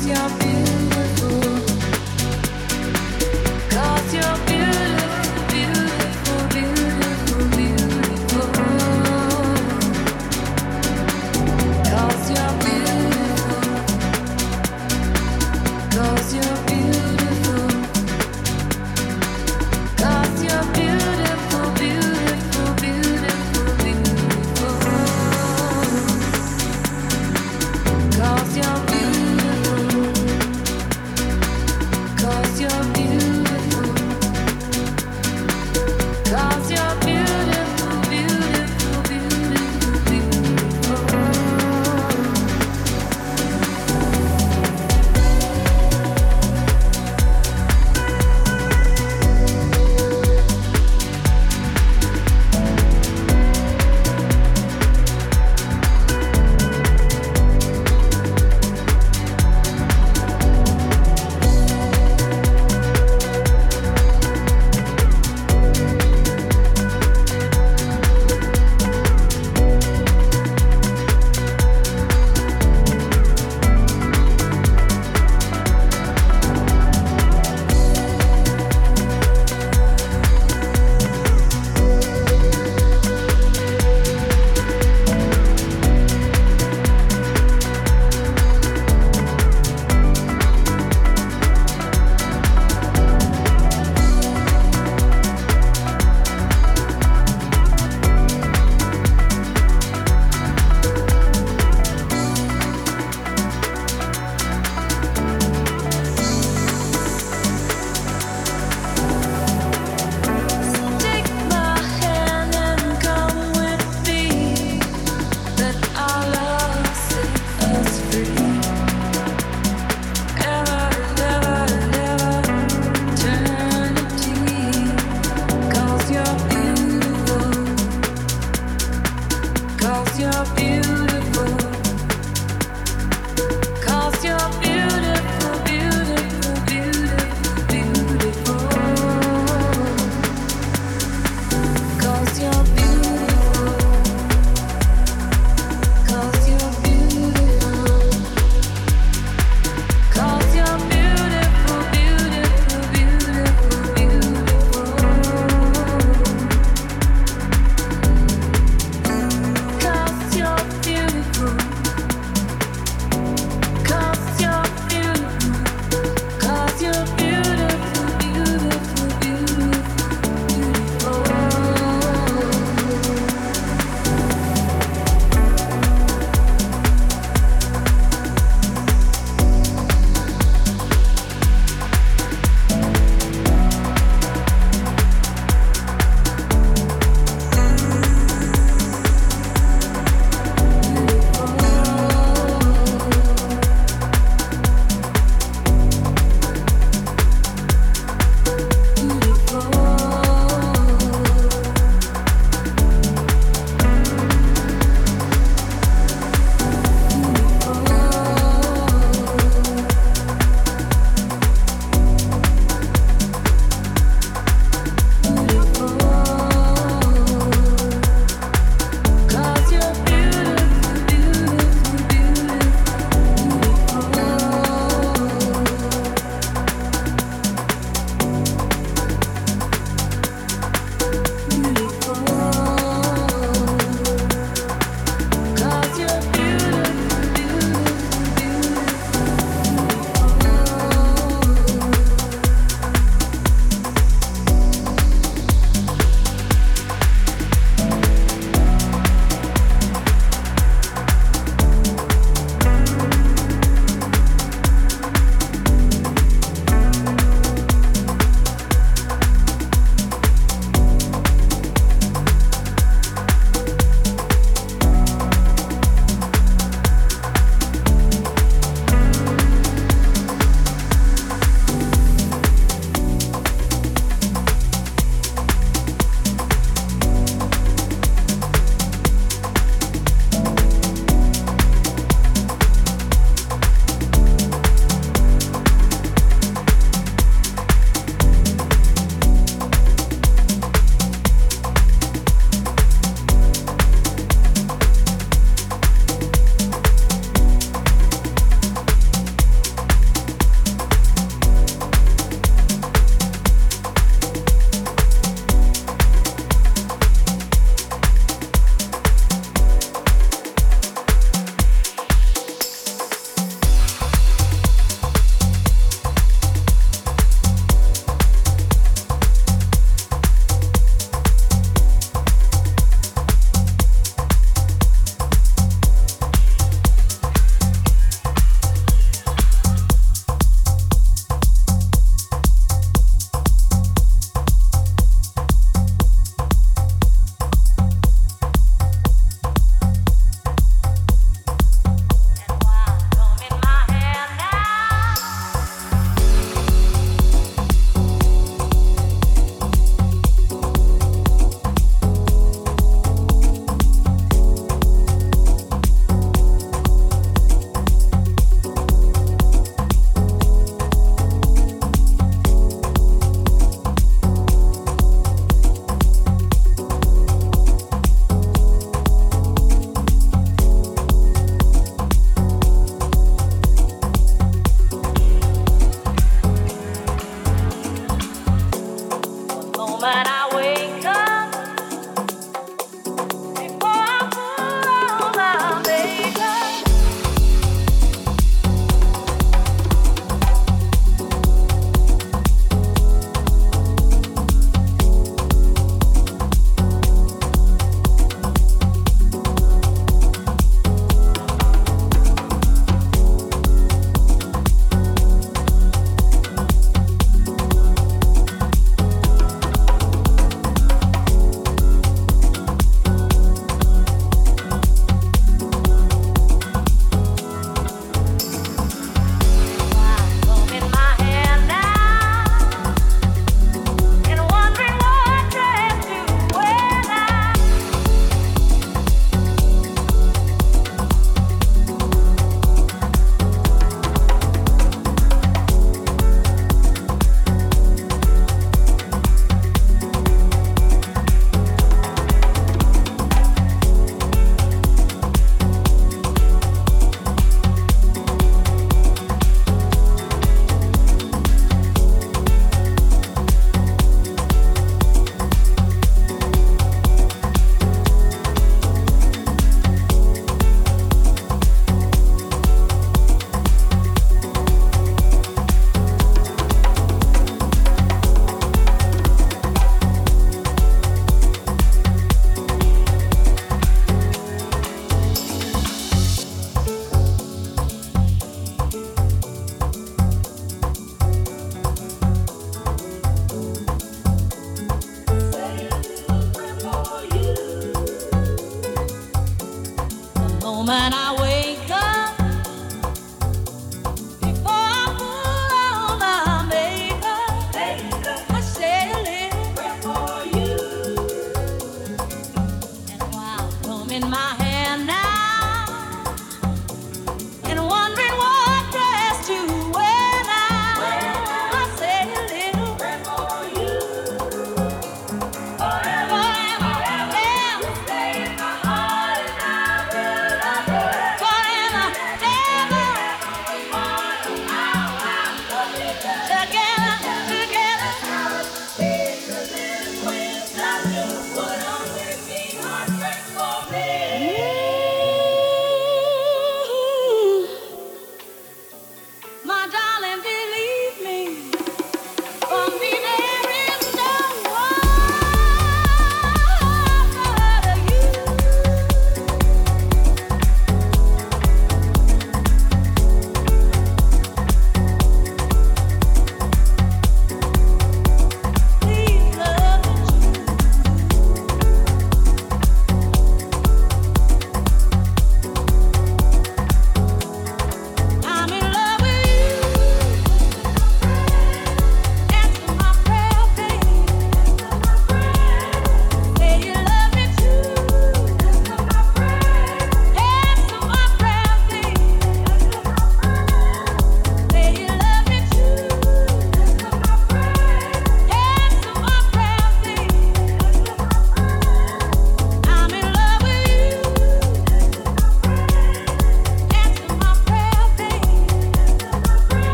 Cause 0.00 0.08
you're 0.08 0.69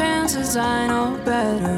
I 0.00 0.86
know 0.86 1.16
better. 1.24 1.77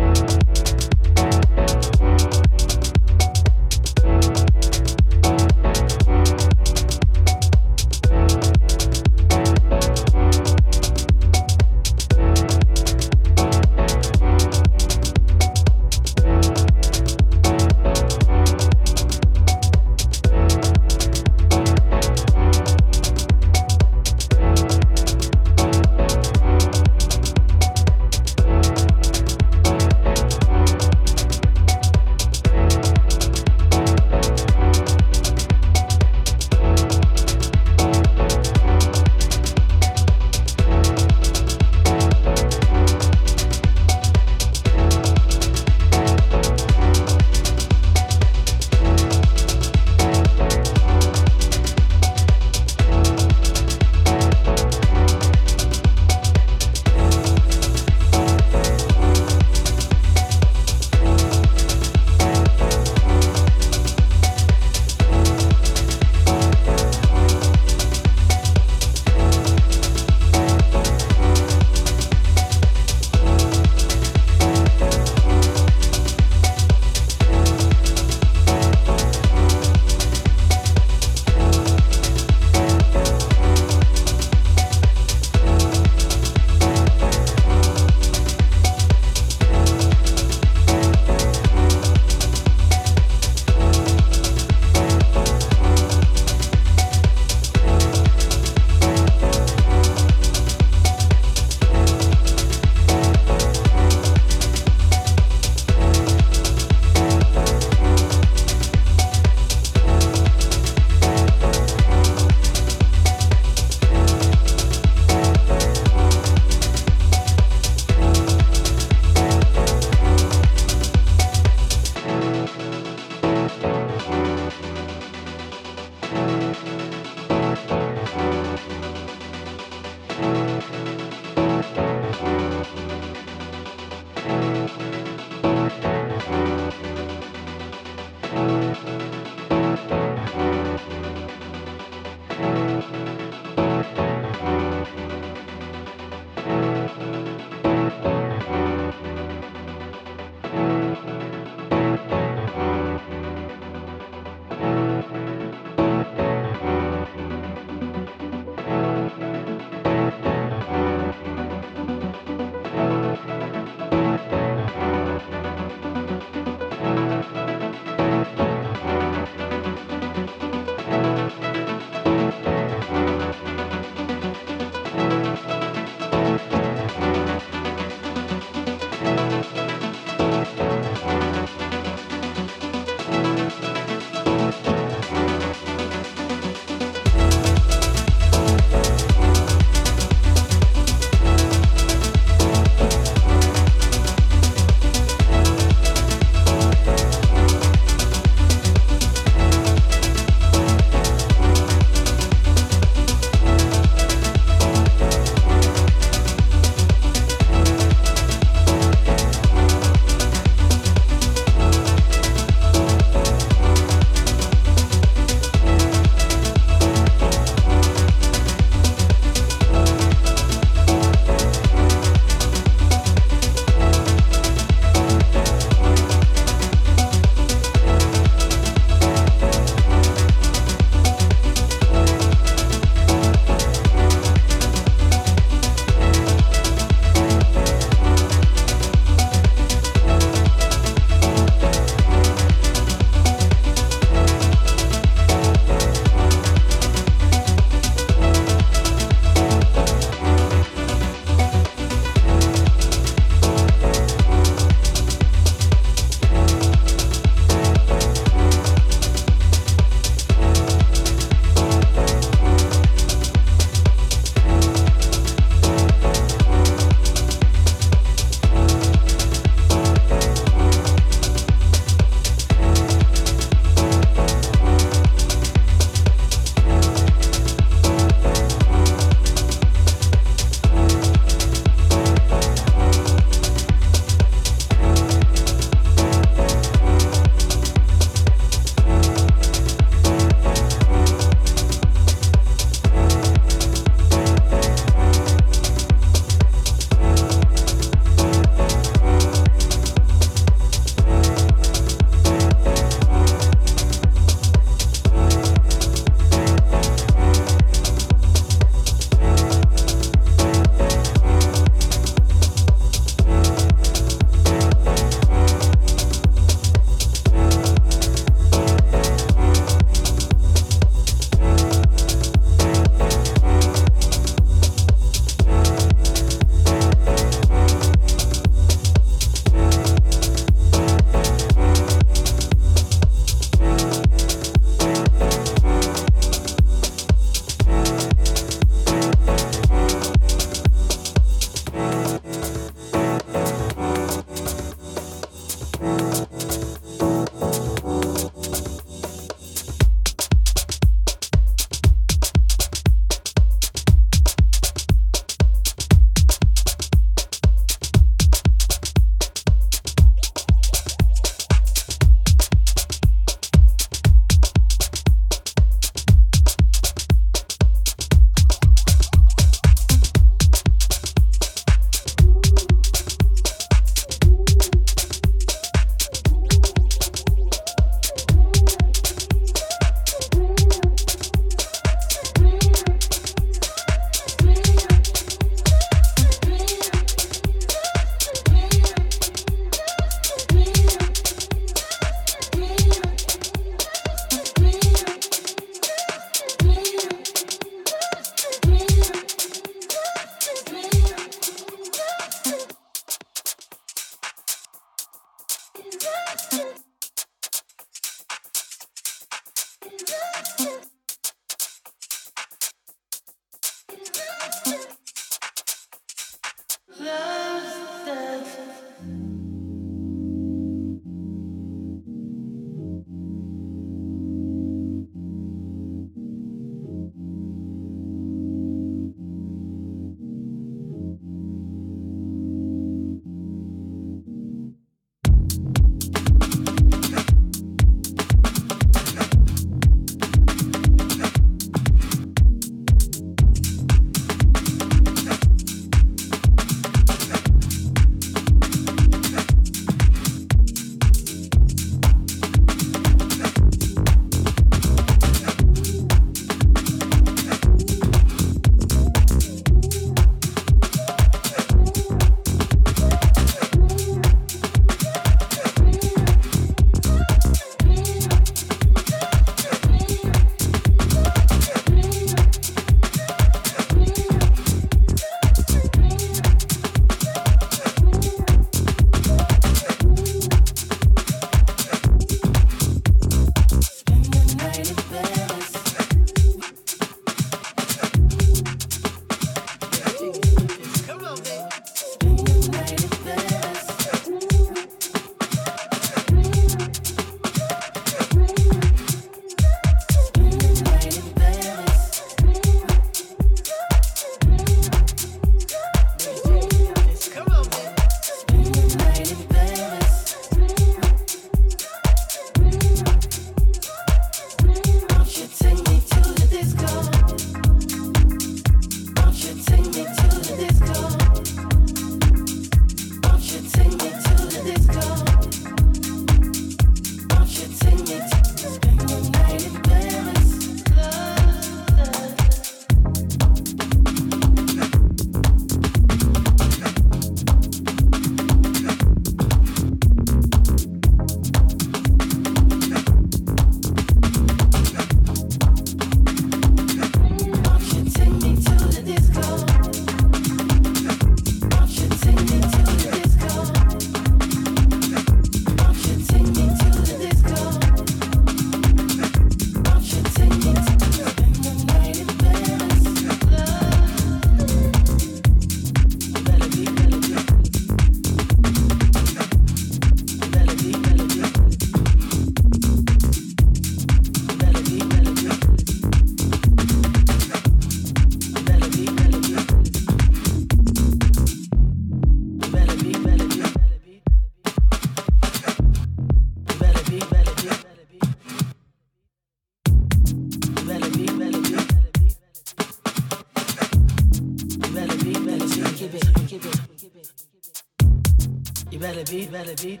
better 599.68 599.86
be. 599.86 600.00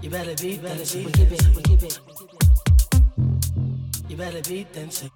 You 0.00 0.10
better 0.10 0.34
be 0.42 0.56
dancing. 0.56 1.04
We 1.04 1.12
keep 1.12 1.32
it, 1.32 1.56
we 1.56 1.62
keep 1.62 1.82
it. 1.82 2.00
You 4.08 4.16
better 4.16 4.42
be 4.42 4.66
dancing. 4.72 5.10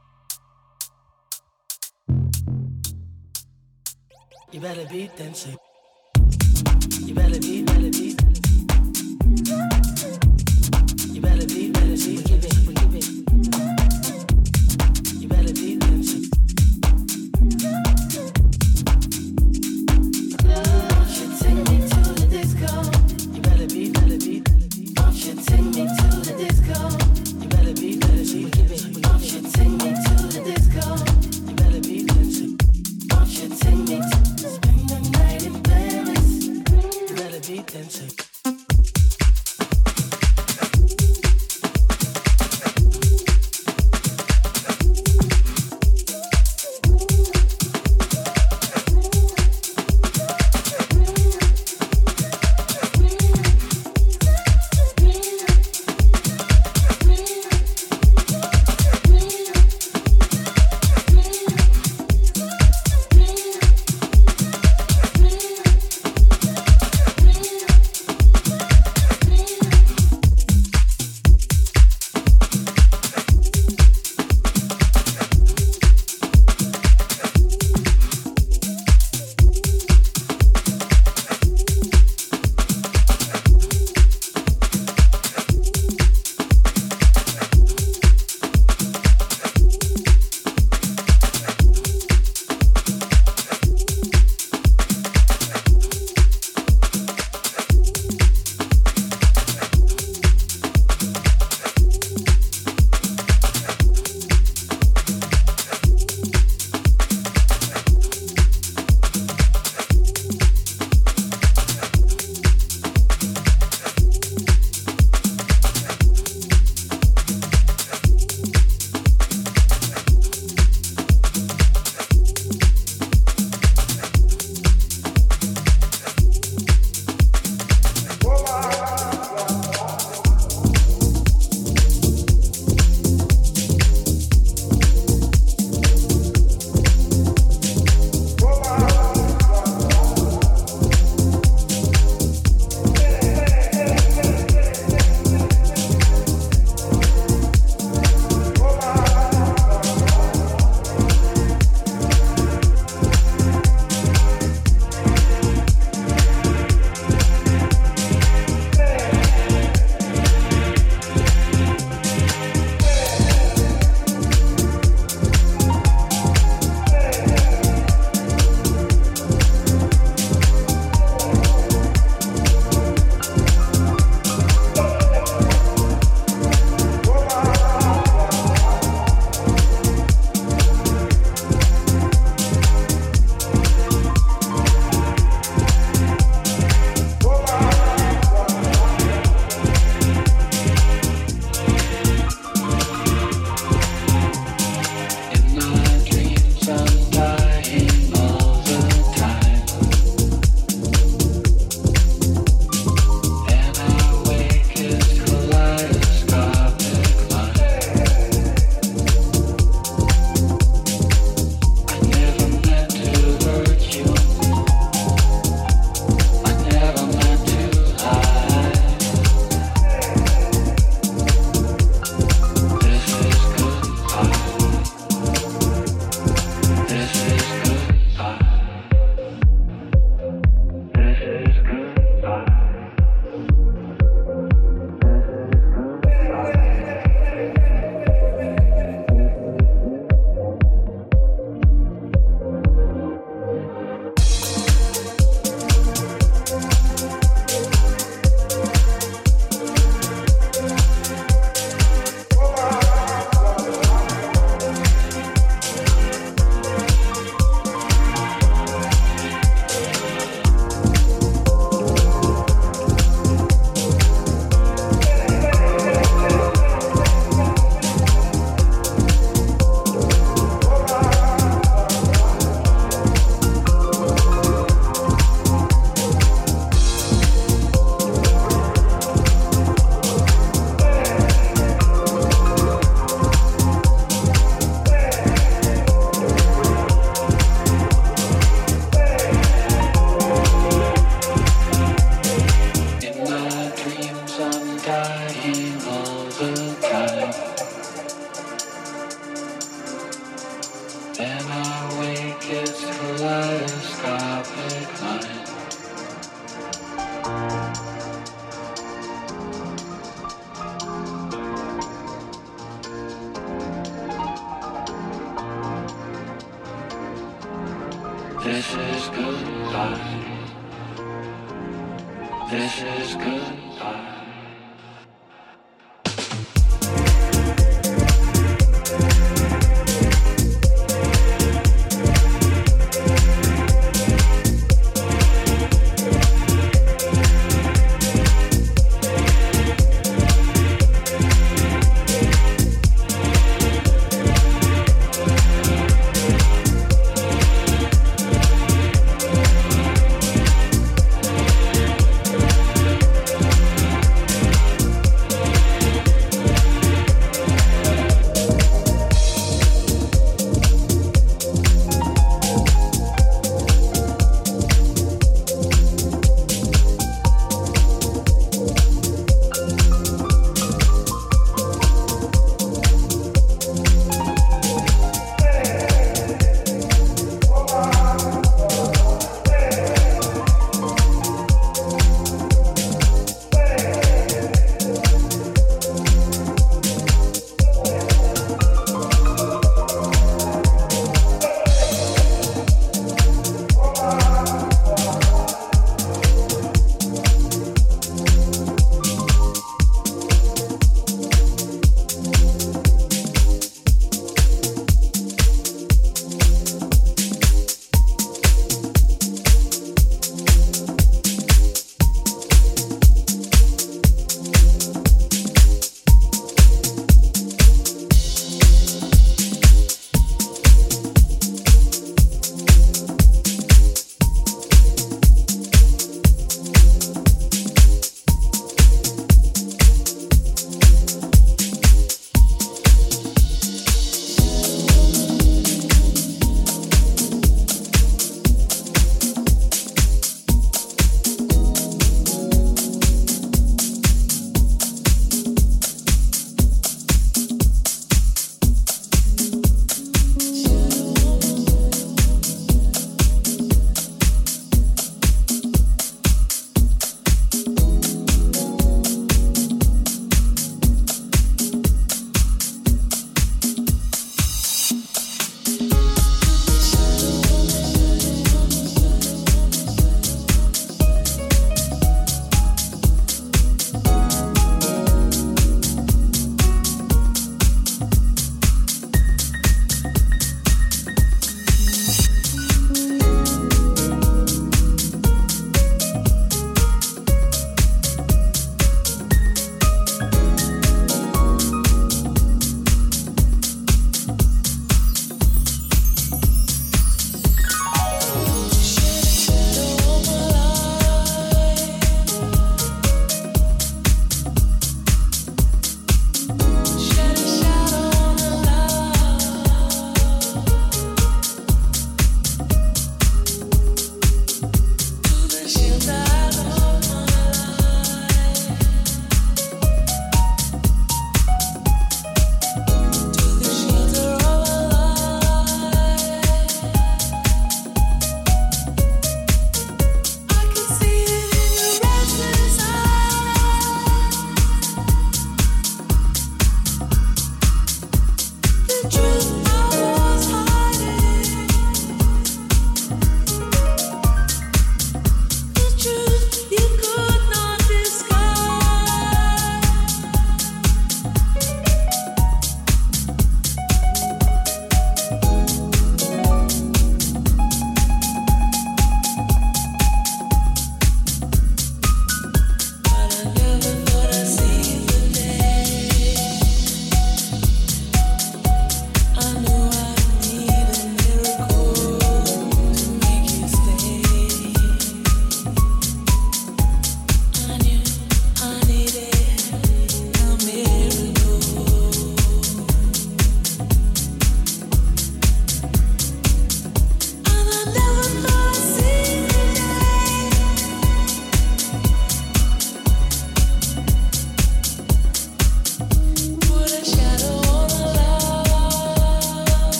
You 4.52 4.60
better 4.60 4.84
be 4.86 5.10
dancing. 5.16 5.56
crazy 37.46 37.62
dancing. 37.62 38.25